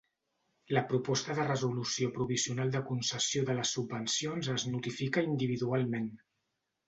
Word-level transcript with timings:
La 0.75 0.81
proposta 0.91 1.33
de 1.39 1.43
resolució 1.49 2.07
provisional 2.15 2.71
de 2.77 2.81
concessió 2.87 3.43
de 3.49 3.57
les 3.59 3.75
subvencions 3.77 4.49
es 4.57 4.67
notifica 4.77 5.25
individualment. 5.29 6.09